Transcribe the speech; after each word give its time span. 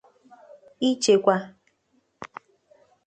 ịchekwa 0.89 1.35